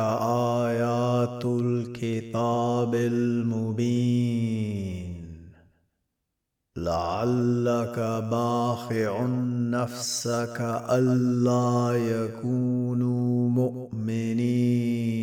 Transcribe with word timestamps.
آيات 0.62 1.46
الكتاب 1.46 2.96
المبين. 2.96 4.47
لعلك 6.88 8.00
باخع 8.32 9.26
نفسك 9.72 10.58
ألا 10.90 11.92
يكونوا 11.98 13.50
مؤمنين. 13.50 15.18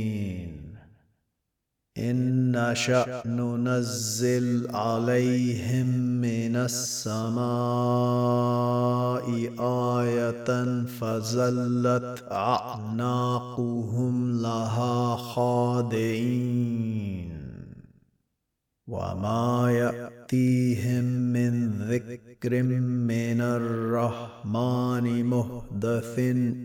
إن 1.99 2.53
نشأ 2.53 3.23
ننزل 3.27 4.69
عليهم 4.75 5.87
من 6.21 6.57
السماء 6.57 7.45
آية 10.01 10.85
فزلت 10.85 12.25
أعناقهم 12.33 14.17
لها 14.43 15.17
خاضعين 15.17 16.55
وما 18.89 19.71
ياتيهم 19.73 21.05
من 21.05 21.71
ذكر 21.89 22.63
من 22.63 23.41
الرحمن 23.41 25.25
مهدث 25.27 26.19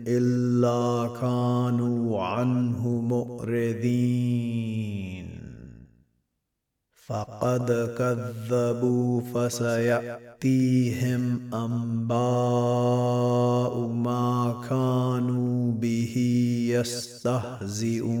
الا 0.06 1.16
كانوا 1.20 2.22
عنه 2.22 2.88
مؤردين 2.88 4.20
فقد 7.06 7.94
كذبوا 7.98 9.20
فسياتيهم 9.20 10.34
انباء 11.54 12.18
ما 13.86 14.60
كانوا 14.68 15.72
به 15.72 16.14
يستهزئون 16.70 18.20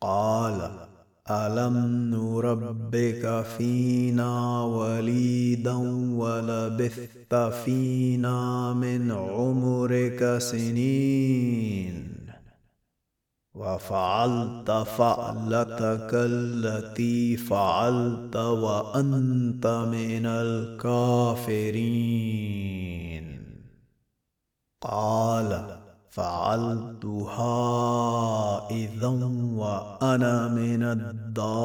قال 0.00 0.70
ألم 1.30 1.76
نربك 2.10 3.44
فينا 3.58 4.62
وليدا 4.62 5.76
ولبثت 6.20 7.34
فينا 7.64 8.72
من 8.72 9.12
عمرك 9.12 10.38
سنين؟ 10.38 12.13
وفعلت 13.54 14.70
فعلتك 14.70 16.10
التي 16.12 17.36
فعلت 17.36 18.36
وأنت 18.36 19.66
من 19.66 20.26
الكافرين. 20.26 21.54
قال 24.80 25.78
فعلتها 26.10 27.50
إذا 28.70 29.08
وأنا 29.56 30.48
من 30.48 30.82
الضالين. 30.82 31.64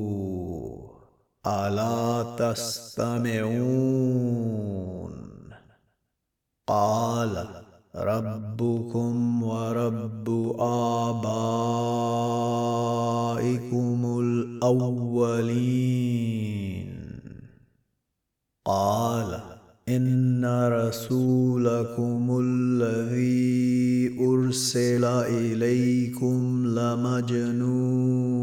الا 1.45 2.35
تستمعون؟ 2.37 3.51
قال 6.67 7.47
ربكم 7.95 9.43
ورب 9.43 10.55
آبائكم 10.59 11.39
الأولين. 14.19 15.31
قال 18.65 19.41
إن 19.89 20.45
رسولكم 20.71 22.39
الذي 22.43 24.17
أرسل 24.19 25.05
إليكم 25.05 26.65
لمجنون. 26.65 28.41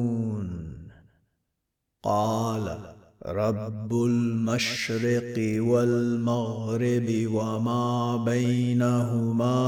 قال 2.03 2.79
رب 3.27 3.93
المشرق 3.93 5.62
والمغرب 5.62 7.29
وما 7.33 8.17
بينهما 8.17 9.59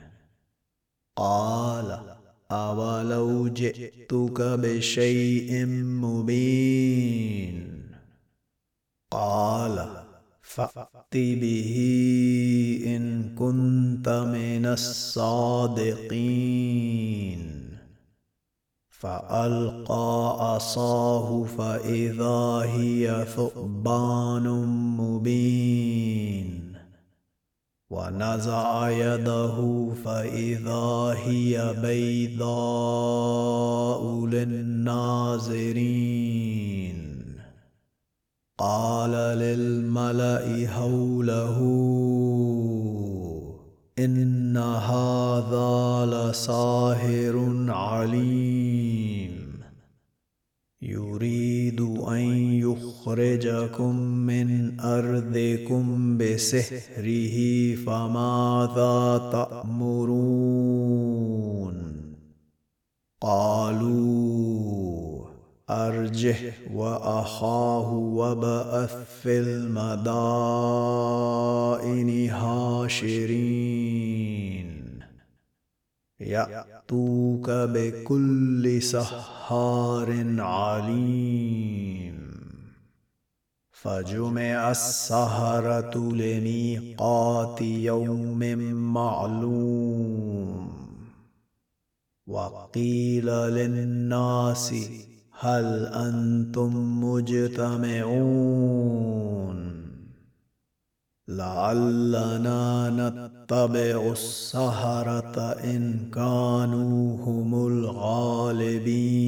قال 1.16 2.09
أولو 2.50 3.48
جئتك 3.48 4.40
بشيء 4.40 5.66
مبين. 5.66 7.82
قال 9.10 10.04
فأت 10.42 11.12
به 11.12 11.74
إن 12.86 13.34
كنت 13.34 14.08
من 14.08 14.66
الصادقين. 14.66 15.70
فألقى 18.88 20.36
عصاه 20.40 21.44
فإذا 21.44 22.70
هي 22.74 23.26
ثعبان 23.36 24.48
مبين. 24.96 26.69
ونزع 27.90 28.90
يده 28.90 29.88
فإذا 30.04 31.16
هي 31.24 31.74
بيضاء 31.82 32.46
للناظرين. 34.26 35.80
قال 38.58 39.10
للملأ 39.10 40.68
حوله 40.68 41.58
إن 43.98 44.56
هذا 44.56 46.06
لساهر 46.06 47.66
عليم. 47.68 49.60
يريد 50.82 51.59
أن 51.80 52.20
يخرجكم 52.64 53.96
من 54.00 54.80
أرضكم 54.80 56.18
بسحره 56.18 57.36
فماذا 57.74 59.30
تأمرون؟ 59.32 60.70
قالوا 63.20 64.70
أرجه 65.70 66.36
وأخاه 66.74 67.92
وبأث 67.92 68.96
في 69.22 69.38
المدائن 69.38 70.70
هاشرين 72.30 73.80
يأتوك 76.20 77.50
بكل 77.50 78.82
سحار 78.82 80.40
عليم. 80.40 82.30
فجمع 83.70 84.70
السهرة 84.70 86.12
لميقات 86.12 87.62
يوم 87.62 88.38
معلوم. 88.92 90.70
وقيل 92.26 93.26
للناس 93.26 94.74
هل 95.40 95.86
أنتم 95.86 97.00
مجتمعون؟ 97.04 98.30
لعلنا 101.30 102.90
نتبع 102.90 104.12
السهرة 104.12 105.40
إن 105.64 106.10
كانوا 106.14 107.24
هم 107.24 107.66
الغالبين. 107.66 109.20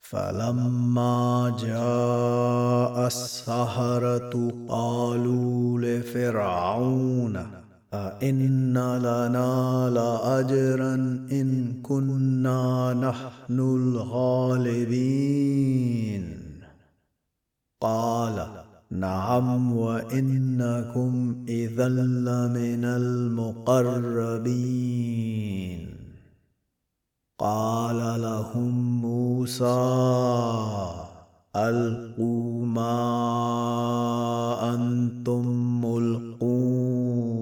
فلما 0.00 1.56
جاء 1.60 3.06
السهرة 3.06 4.52
قالوا 4.68 5.80
لفرعون 5.80 7.46
أئن 7.94 8.98
لنا 8.98 9.90
لأجرا 9.90 10.94
إن 11.32 11.72
كنا 11.82 12.92
نحن 12.94 13.60
الغالبين؟ 13.60 14.74
قال 17.80 18.63
نعم 18.94 19.76
وإنكم 19.76 21.44
إذا 21.48 21.88
لمن 21.88 22.84
المقربين. 22.84 23.94
قال 27.38 28.22
لهم 28.22 29.00
موسى 29.00 29.64
ألقوا 31.56 32.66
ما 32.66 32.94
أنتم 34.74 35.46
ملقون. 35.84 37.34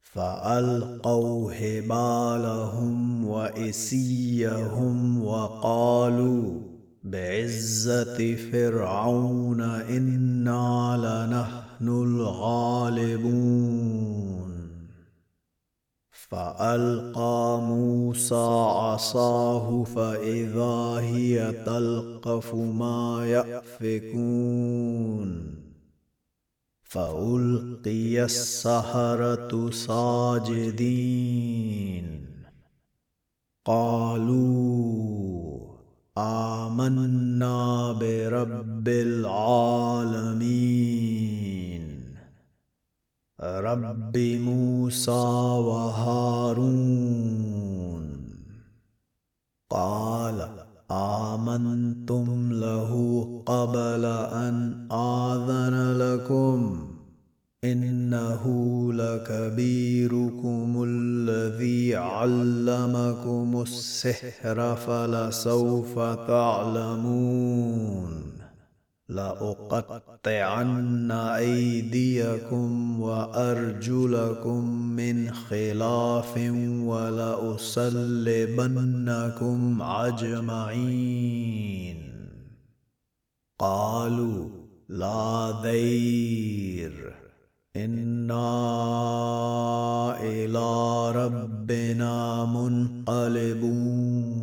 فألقوا 0.00 1.52
حبالهم 1.52 3.26
وإسيهم 3.26 5.24
وقالوا 5.24 6.69
بعزة 7.04 8.34
فرعون 8.34 9.60
إنا 9.60 10.96
لنحن 10.96 11.88
الغالبون. 11.88 13.40
فألقى 16.10 17.60
موسى 17.62 18.34
عصاه 18.34 19.84
فإذا 19.84 20.98
هي 21.00 21.52
تلقف 21.66 22.54
ما 22.54 23.26
يأفكون. 23.26 24.90
فألقي 26.82 28.24
السحرة 28.24 29.70
ساجدين. 29.70 31.00
قالوا 33.64 35.49
آمنا 36.20 37.92
برب 37.92 38.88
العالمين. 38.88 40.10
رب 43.40 44.18
موسى 44.18 45.56
وهارون. 45.60 46.60
قال 49.70 50.48
آمنتم 50.90 52.52
له 52.52 52.92
قبل 53.46 54.04
أن 54.32 54.88
آذن 54.92 55.96
لكم. 55.98 56.89
إنه 57.64 58.44
لكبيركم 58.92 60.84
الذي 60.88 61.96
علمكم 61.96 63.62
السحر 63.62 64.76
فلسوف 64.76 65.98
تعلمون. 66.28 68.22
لأقطعن 69.08 71.10
أيديكم 71.10 73.00
وأرجلكم 73.00 74.70
من 74.96 75.30
خلاف 75.30 76.38
ولأصلبنكم 76.82 77.72
أجمعين. 79.82 81.50
قالوا 83.58 84.48
لا 84.88 85.54
ذير 85.62 87.19
إنا 87.76 88.46
إلى 90.20 91.10
ربنا 91.14 92.44
منقلبون. 92.44 94.40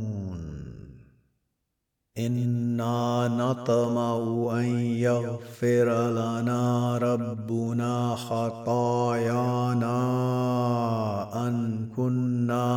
أنا 2.18 3.28
نطمع 3.28 4.18
ان 4.60 4.66
يغفر 4.80 6.10
لنا 6.12 6.98
ربنا 6.98 8.16
خطايانا 8.16 9.88
ان 11.48 11.88
كنا 11.96 12.68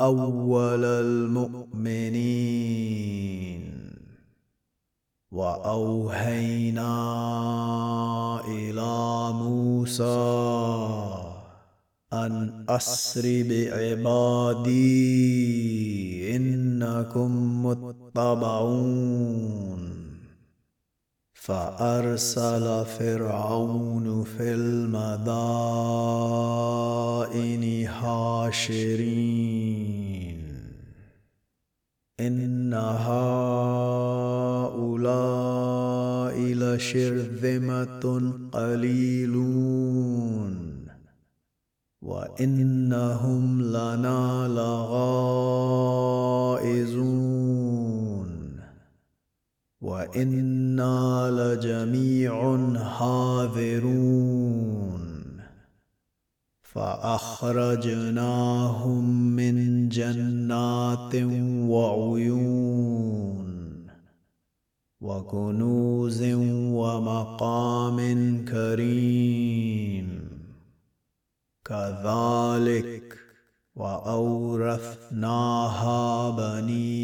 اول 0.00 0.84
المؤمنين. 0.84 1.76
وأوهينا 5.36 6.96
إلى 8.48 9.32
موسى 9.32 10.04
أن 12.12 12.64
أسر 12.68 13.44
بعبادي 13.50 14.86
إنكم 16.36 17.66
متبعون. 17.66 19.26
فأرسل 21.34 22.84
فرعون 22.84 24.24
في 24.24 24.54
المدائن 24.54 25.54
حاشرين. 27.88 30.05
إن 32.20 32.74
هؤلاء 32.74 33.26
لشرذمة 36.40 38.32
قليلون 38.52 40.06
وانهم 42.02 43.62
لنا 43.62 44.48
لغائزون 44.48 45.26
وأنا 49.80 51.30
لجميع 51.30 52.56
حاذرون 52.98 54.16
فأخرجناهم 56.76 57.96
من 59.36 59.88
جنات 59.88 61.14
وعيون 61.72 63.46
وكنوز 65.00 66.22
ومقام 66.72 67.98
كريم. 68.44 70.28
كذلك 71.64 73.18
وأورثناها 73.76 74.80
بني 76.30 76.96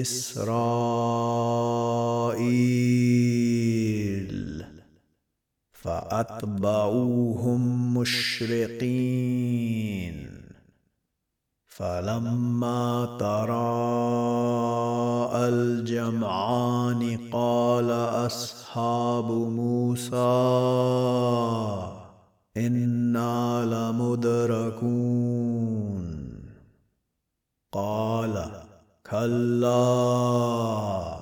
إسرائيل. 0.00 1.20
فأتبعوهم 5.82 7.60
مشرقين. 7.98 10.30
فلما 11.66 13.16
تراءى 13.20 15.48
الجمعان 15.48 17.18
قال 17.32 17.90
أصحاب 18.26 19.32
موسى 19.32 20.16
إنا 22.56 23.64
لمدركون. 23.64 24.80
قال 27.72 28.50
كلا. 29.10 31.19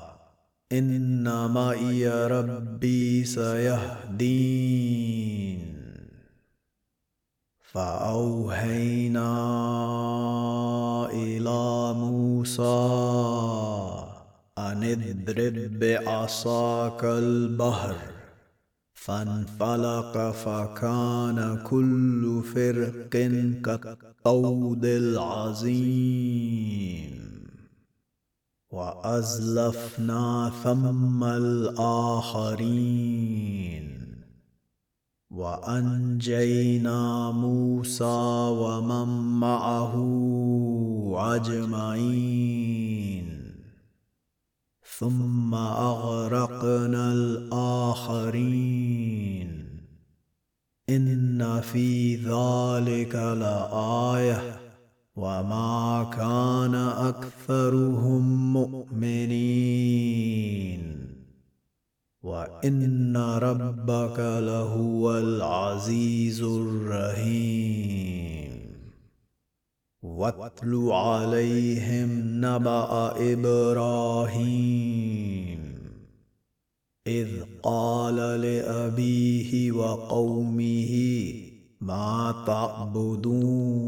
ان 0.72 1.50
معي 1.50 2.08
ربي 2.08 3.24
سيهدين. 3.24 4.18
فأوهينا 7.72 9.30
إلى 11.12 11.94
موسى 11.94 12.62
أن 14.58 14.84
اضرب 14.84 15.78
بعصاك 15.78 17.04
البحر 17.04 17.96
فانفلق 18.94 20.30
فكان 20.30 21.62
كل 21.64 22.42
فرق 22.54 23.08
كالطود 23.62 24.84
العظيم. 24.84 26.08
وأزلفنا 28.70 30.52
ثم 30.64 31.24
الآخرين. 31.24 32.58
وأنجينا 35.30 37.30
موسى 37.30 38.48
ومن 38.50 39.08
معه 39.40 39.94
أجمعين. 41.34 43.28
ثم 44.98 45.54
أغرقنا 45.54 47.12
الآخرين. 47.12 48.68
إن 50.88 51.60
في 51.60 52.16
ذلك 52.16 53.14
لآية 53.14 54.67
وما 55.18 56.10
كان 56.14 56.74
اكثرهم 56.74 58.52
مؤمنين 58.52 60.18
وان 62.22 63.16
ربك 63.16 64.18
لهو 64.18 65.18
العزيز 65.18 66.42
الرحيم 66.42 67.78
واتل 70.02 70.88
عليهم 70.90 72.08
نبأ 72.44 73.14
إبراهيم 73.32 74.78
إذ 77.06 77.28
قال 77.62 78.16
لأبيه 78.16 79.72
وقومه 79.72 80.92
ما 81.80 82.44
تعبدون 82.46 83.78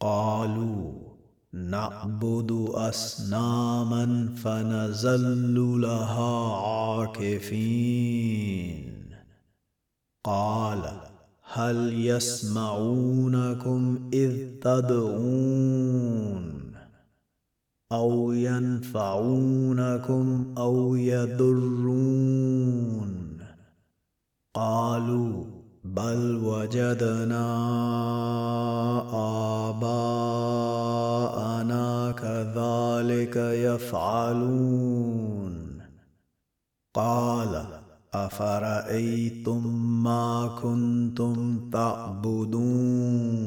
قالوا 0.00 0.92
نعبد 1.52 2.52
أصناما 2.74 4.34
فنزل 4.36 5.54
لها 5.80 6.56
عاكفين. 6.56 8.10
قال 10.24 11.00
هل 11.52 12.06
يسمعونكم 12.06 14.10
إذ 14.12 14.60
تدعون 14.60 16.50
أو 17.92 18.32
ينفعونكم 18.32 18.94
أو 20.58 20.96
يضرون؟ 20.96 23.10
قالوا 24.54 25.59
بل 25.96 26.40
وجدنا 26.44 27.46
آباءنا 29.70 32.10
كذلك 32.10 33.36
يفعلون. 33.36 35.54
قال 36.94 37.66
أفرأيتم 38.14 39.62
ما 40.02 40.50
كنتم 40.62 41.70
تعبدون؟ 41.70 43.40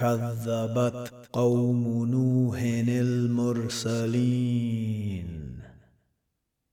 كذبت 0.00 1.28
قوم 1.32 2.06
نوح 2.06 2.62
المرسلين. 2.88 4.00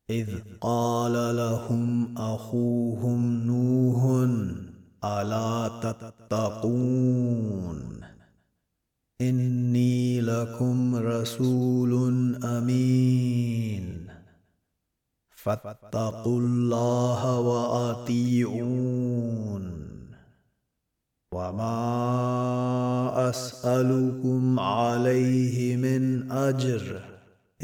إذ 0.10 0.30
قال 0.62 1.36
لهم 1.36 2.18
أخوهم 2.18 3.44
نوح 3.46 4.30
ألا 5.06 5.68
تتقون؟ 6.30 8.02
إني 9.22 10.22
لكم 10.22 10.96
رسول 10.96 12.36
أمين. 12.44 14.08
فاتقوا 15.36 16.40
الله 16.40 17.40
وأطيعون. 17.40 19.18
وما 21.38 23.30
اسالكم 23.30 24.60
عليه 24.60 25.76
من 25.76 26.32
اجر 26.32 27.02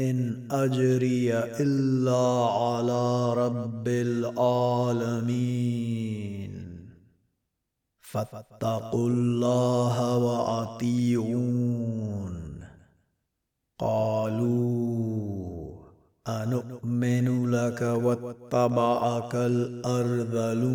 ان 0.00 0.48
اجري 0.50 1.34
الا 1.34 2.46
على 2.62 3.34
رب 3.34 3.88
العالمين 3.88 5.34
فاتقوا 8.00 9.08
الله 9.08 10.16
واطيعون 10.18 11.54
قالوا 13.78 15.34
انؤمن 16.28 17.50
لك 17.50 17.82
واتبعك 17.82 19.34
الارذلون 19.34 20.74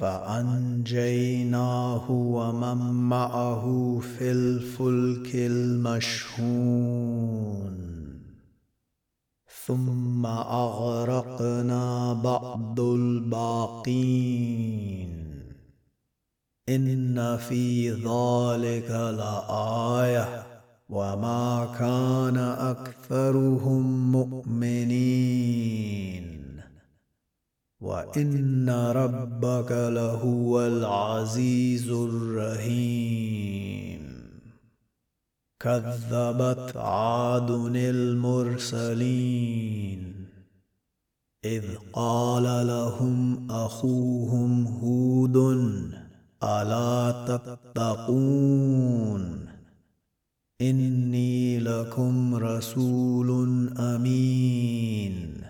فأنجيناه 0.00 2.10
ومن 2.10 2.92
معه 2.92 3.98
في 4.00 4.32
الفلك 4.32 5.34
المشحون. 5.34 6.70
ثم 9.66 10.26
أغرقنا 10.26 12.12
بعد 12.12 12.80
الباقين. 12.80 13.90
إن 16.68 17.36
في 17.36 17.90
ذلك 17.90 18.90
لآية. 18.90 20.46
وما 20.88 21.68
كان 21.78 22.36
أكثرهم 22.36 24.12
مؤمنين. 24.12 26.29
وإن 27.80 28.70
ربك 28.70 29.72
لهو 29.72 30.66
العزيز 30.66 31.90
الرحيم. 31.90 34.00
كذبت 35.60 36.76
عاد 36.76 37.50
المرسلين. 37.76 40.14
إذ 41.44 41.64
قال 41.92 42.66
لهم 42.66 43.50
أخوهم 43.50 44.66
هود 44.66 45.36
ألا 46.42 47.26
تتقون؟ 47.74 49.46
إني 50.60 51.58
لكم 51.58 52.34
رسول 52.34 53.68
أمين. 53.78 55.49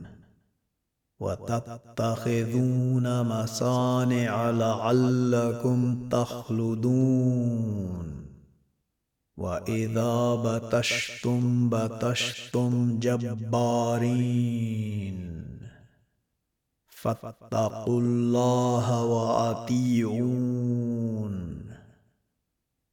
وتتخذون 1.21 3.21
مصانع 3.21 4.49
لعلكم 4.49 6.09
تخلدون. 6.09 8.05
وإذا 9.37 10.35
بطشتم 10.35 11.69
بطشتم 11.69 12.99
جبارين. 12.99 15.17
فاتقوا 16.87 18.01
الله 18.01 19.03
وأطيعون. 19.03 20.51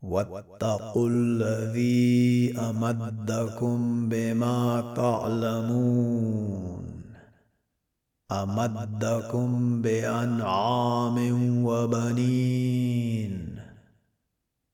واتقوا 0.03 1.09
الذي 1.09 2.59
أمدكم 2.59 4.09
بما 4.09 4.95
تعلمون. 4.97 6.88
أمدكم 8.33 9.83
بأنعام 9.83 11.17
وبنين 11.65 13.59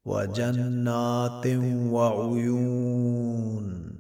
وجنات 0.04 1.46
وعيون. 1.92 3.94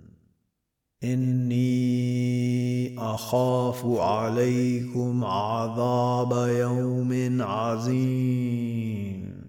إني 1.04 2.98
أخاف 2.98 3.86
عليكم 3.86 5.24
عذاب 5.24 6.48
يوم 6.48 7.42
عظيم. 7.42 9.44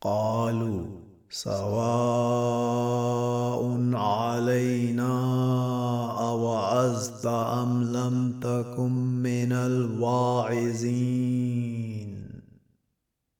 قالوا 0.00 0.99
سواء 1.32 2.90
علينا 3.94 5.12
أوعزت 6.20 7.26
أم 7.26 7.82
لم 7.82 8.40
تكن 8.40 8.92
من 9.22 9.52
الواعزين. 9.52 10.80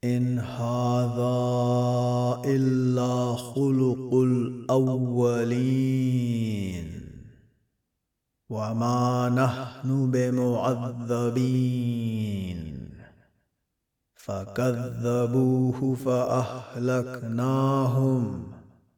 إن 0.05 0.39
هذا 0.39 1.43
إلا 2.45 3.35
خلق 3.37 4.15
الأولين. 4.15 5.41
وما 8.51 9.29
نحن 9.29 10.11
بمعذبين. 10.11 11.11
فكذبوه 14.31 15.95
فاهلكناهم 15.95 17.53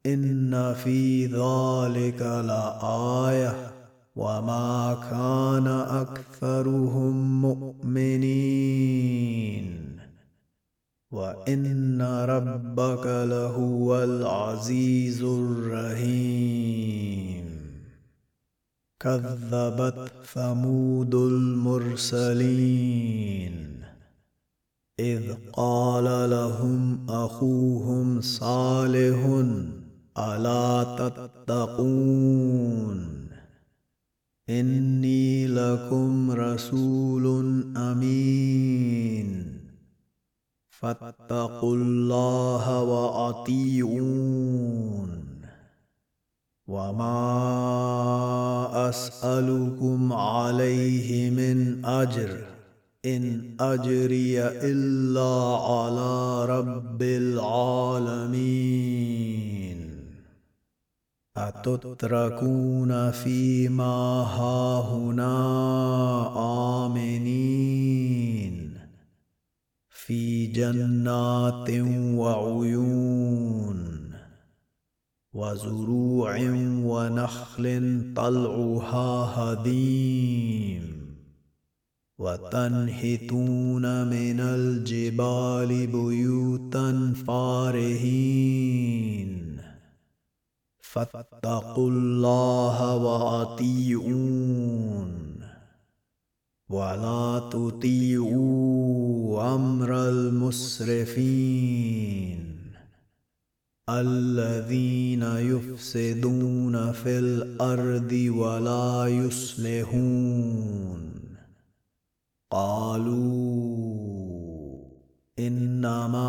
ان 0.05 0.73
في 0.73 1.25
ذلك 1.25 2.21
لايه 2.21 3.71
وما 4.15 4.97
كان 5.11 5.67
اكثرهم 5.67 7.41
مؤمنين 7.41 8.93
وان 11.11 12.01
ربك 12.01 13.05
لهو 13.05 14.03
العزيز 14.03 15.23
الرحيم 15.23 16.63
كذبت 18.99 20.11
ثمود 20.33 21.15
المرسلين 21.15 22.73
إذ 24.99 25.21
قال 25.53 26.29
لهم 26.29 27.05
أخوهم 27.09 28.21
صالح 28.21 29.45
ألا 30.17 31.09
تتقون؟ 31.09 33.13
إني 34.49 35.47
لكم 35.47 36.31
رسول 36.31 37.25
أمين. 37.77 39.59
فاتقوا 40.69 41.75
الله 41.75 42.83
وأطيعون. 42.83 44.29
وما 46.67 47.19
أسألكم 48.89 50.13
عليه 50.13 51.29
من 51.29 51.85
أجر. 51.85 52.52
إن 53.05 53.57
أجري 53.59 54.39
إلا 54.41 55.57
على 55.57 56.45
رب 56.45 57.01
العالمين. 57.01 58.23
أتتركون 61.37 63.11
فيما 63.11 64.23
هاهنا 64.23 65.35
آمنين. 66.85 68.79
في 69.89 70.45
جنات 70.47 71.69
وعيون 72.15 74.13
وزروع 75.33 76.37
ونخل 76.83 78.13
طلعها 78.15 79.33
هديم. 79.35 80.92
وتنحتون 82.19 84.07
من 84.07 84.39
الجبال 84.39 85.87
بيوتا 85.87 87.13
فارهين. 87.27 89.57
فاتقوا 90.79 91.89
الله 91.89 92.95
وأطيعون. 92.95 95.13
ولا 96.69 97.49
تطيعوا 97.51 99.55
أمر 99.55 100.09
المسرفين. 100.09 102.53
الذين 103.89 105.23
يفسدون 105.23 106.91
في 106.91 107.19
الأرض 107.19 108.33
ولا 108.37 109.07
يصلحون. 109.07 111.12
قالوا 112.53 114.13
إنما 115.39 116.25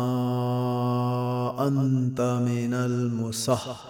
أنت 1.67 2.21
من 2.21 2.73
المسحرين. 2.73 3.85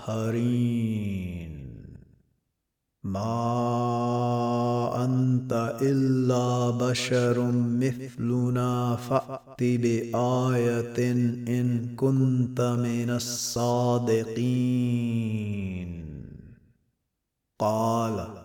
ما 3.04 3.46
أنت 5.06 5.78
إلا 5.82 6.70
بشر 6.70 7.52
مثلنا 7.52 8.96
فأت 8.96 9.60
بآية 9.60 11.12
إن 11.48 11.96
كنت 11.96 12.62
من 12.62 13.10
الصادقين. 13.10 14.26
قال 17.60 18.45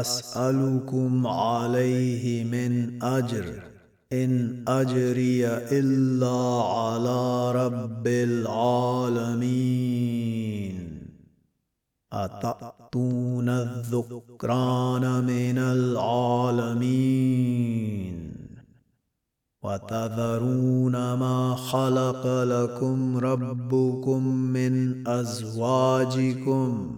أسألكم 0.00 1.26
عليه 1.26 2.44
من 2.44 3.02
أجر. 3.02 3.73
إن 4.14 4.62
أجري 4.68 5.46
إلا 5.46 6.62
على 6.62 7.52
رب 7.52 8.06
العالمين. 8.06 9.44
أتأتون 12.12 13.48
الذكران 13.48 15.24
من 15.24 15.58
العالمين؟ 15.58 16.74
وتذرون 19.62 20.92
ما 20.92 21.54
خلق 21.54 22.26
لكم 22.26 23.18
ربكم 23.18 24.26
من 24.26 25.08
أزواجكم؟ 25.08 26.96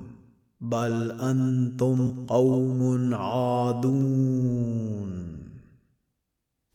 بل 0.60 1.20
أنتم 1.20 2.26
قوم 2.28 3.14
عادون. 3.14 5.35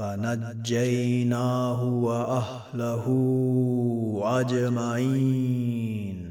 فنجيناه 0.00 1.84
وأهله 1.84 3.06
أجمعين 4.24 6.30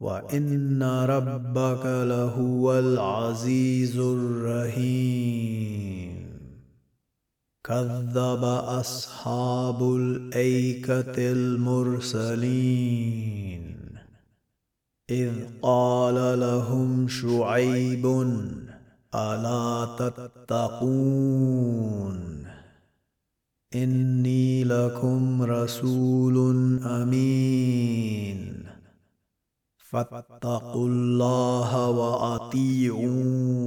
وإن 0.00 0.82
ربك 0.82 1.86
لهو 1.86 2.78
العزيز 2.78 3.98
الرحيم. 3.98 5.95
كذب 7.66 8.44
أصحاب 8.44 9.82
الأيكة 9.82 11.32
المرسلين. 11.32 12.46
إذ 15.10 15.32
قال 15.62 16.40
لهم 16.40 17.08
شعيب 17.08 18.06
ألا 19.14 19.96
تتقون؟ 19.98 21.26
إني 23.74 24.64
لكم 24.64 25.42
رسول 25.42 26.36
أمين. 26.82 28.66
فاتقوا 29.76 30.88
الله 30.88 31.90
وأطيعون. 31.90 33.66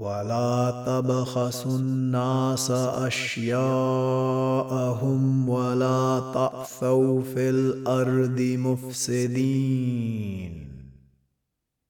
ولا 0.00 0.84
تبخسوا 0.86 1.78
الناس 1.78 2.70
اشياءهم 3.10 3.58
ولا 5.48 6.32
تعثوا 6.34 7.22
في 7.22 7.50
الأرض 7.50 8.40
مفسدين 8.58 9.90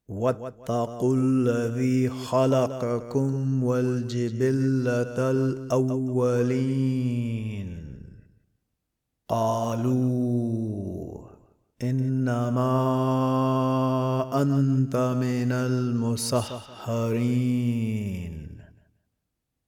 واتقوا 0.08 1.16
الذي 1.16 2.08
خلقكم 2.08 3.64
والجبله 3.64 5.30
الاولين 5.30 6.80
قالوا 9.28 11.19
إنما 11.82 12.72
أنت 14.42 14.96
من 14.96 15.52
المسحرين. 15.52 18.50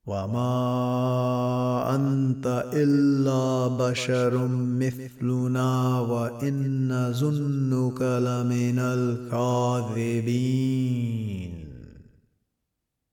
وما 0.05 1.95
أنت 1.95 2.65
إلا 2.73 3.67
بشر 3.67 4.47
مثلنا 4.47 5.99
وإن 5.99 6.87
نظنك 6.87 8.01
لمن 8.01 8.79
الكاذبين. 8.79 11.62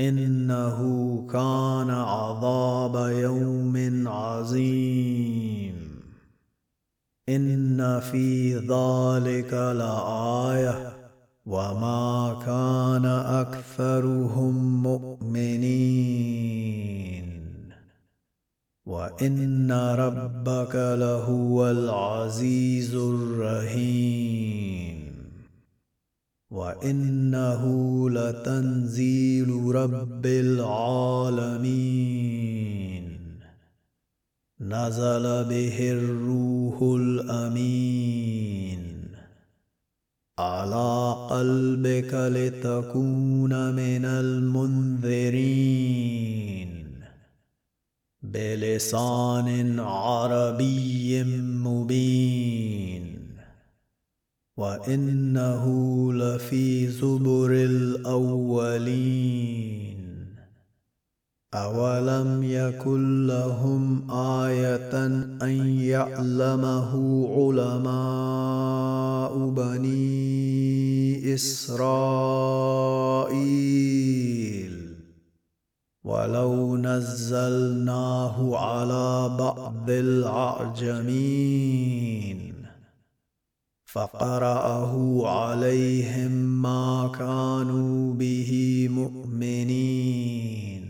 إنه 0.00 0.78
كان 1.32 1.90
عذاب 1.90 3.10
يوم 3.10 4.08
عظيم. 4.08 5.88
إن 7.28 8.00
في 8.00 8.54
ذلك 8.54 9.52
لآية. 9.52 10.92
وما 11.46 12.38
كان 12.46 13.06
أكثرهم 13.06 14.82
مؤمنين. 14.82 15.58
وإن 18.86 19.72
ربك 19.72 20.74
لهو 20.74 21.70
العزيز 21.70 22.94
الرحيم. 22.94 24.97
وإنه 26.50 27.64
لتنزيل 28.10 29.74
رب 29.74 30.26
العالمين. 30.26 31.48
نزل 34.60 35.44
به 35.44 35.92
الروح 35.92 36.82
الأمين. 36.82 38.78
على 40.38 41.16
قلبك 41.30 42.14
لتكون 42.14 43.74
من 43.74 44.04
المنذرين. 44.04 45.14
بلسان 48.22 49.80
عربي 49.80 51.24
مبين. 51.64 53.27
وإنه 54.58 55.64
لفي 56.12 56.86
زبر 56.86 57.50
الأولين. 57.50 59.08
أولم 61.54 62.42
يكن 62.42 63.26
لهم 63.26 64.10
آية 64.10 65.06
أن 65.42 65.66
يعلمه 65.80 66.92
علماء 67.38 69.48
بني 69.48 71.34
إسرائيل؟ 71.34 71.88
ولو 76.04 76.76
نزلناه 76.76 78.56
على 78.56 79.36
بعض 79.38 79.90
الأعجمين. 79.90 81.18
فقرأه 83.92 85.26
عليهم 85.26 86.32
ما 86.62 87.12
كانوا 87.18 88.14
به 88.14 88.88
مؤمنين. 88.90 90.82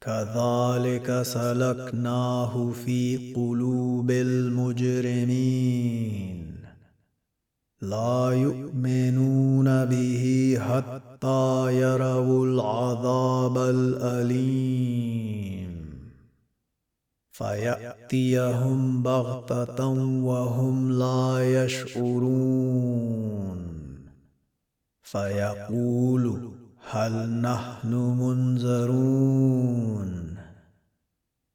كذلك 0.00 1.22
سلكناه 1.22 2.70
في 2.84 3.32
قلوب 3.36 4.10
المجرمين. 4.10 5.26
لا 7.82 8.30
يؤمنون 8.32 9.84
به 9.84 10.56
حتى 10.60 11.80
يروا 11.80 12.46
العذاب 12.46 13.58
الأليم. 13.58 15.65
فياتيهم 17.36 19.02
بغته 19.02 19.88
وهم 20.24 20.92
لا 20.92 21.64
يشعرون 21.64 22.96
فيقول 25.02 26.52
هل 26.90 27.28
نحن 27.28 27.94
منذرون 28.20 29.26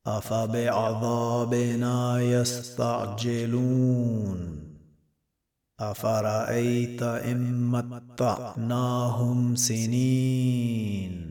افبعذابنا 0.06 1.42
يستعجلون 2.22 3.62
افرايت 5.80 7.04
ان 7.04 7.68
متعناهم 7.68 9.56
سنين 9.56 11.31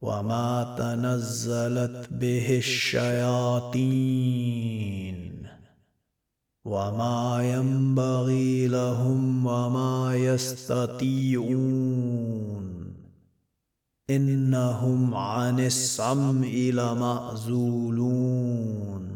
وما 0.00 0.74
تنزلت 0.78 2.08
به 2.10 2.58
الشياطين. 2.58 3.76
وما 6.64 7.54
ينبغي 7.54 8.68
لهم 8.68 9.46
وما 9.46 10.16
يستطيعون. 10.16 11.86
إنهم 14.10 15.14
عن 15.14 15.60
السمع 15.60 16.48
لمعزولون 16.72 19.15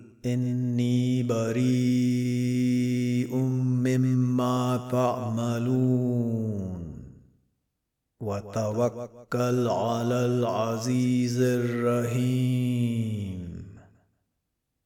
إني 0.25 1.23
بريء 1.23 3.35
مما 3.35 4.87
تعملون. 4.91 6.81
وتوكل 8.19 9.67
على 9.67 10.25
العزيز 10.25 11.41
الرحيم 11.41 13.41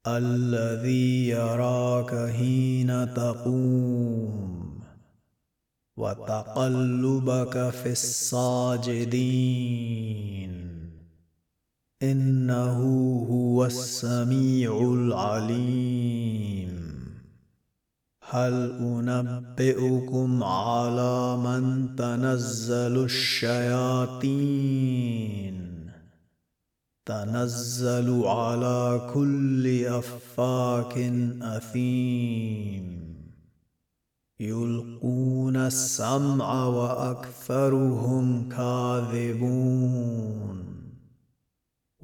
الذي 0.08 1.28
يراك 1.28 2.32
حين 2.32 3.14
تقوم. 3.14 4.80
وتقلبك 5.98 7.70
في 7.70 7.90
الساجدين. 7.90 10.75
إنه 12.12 12.80
هو 13.30 13.66
السميع 13.66 14.94
العليم. 14.94 16.86
هل 18.30 18.72
أنبئكم 19.10 20.44
على 20.44 21.38
من 21.38 21.96
تنزل 21.96 23.04
الشياطين؟ 23.04 24.26
تنزل 27.06 28.24
على 28.26 29.12
كل 29.14 29.86
أفاك 29.86 30.98
أثيم. 31.42 33.16
يلقون 34.40 35.56
السمع 35.56 36.66
وأكثرهم 36.66 38.50
كاذبون. 38.50 40.65